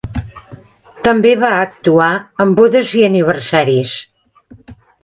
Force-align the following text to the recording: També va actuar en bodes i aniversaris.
També 1.07 1.33
va 1.43 1.51
actuar 1.67 2.09
en 2.47 2.57
bodes 2.63 2.97
i 3.03 3.07
aniversaris. 3.13 3.97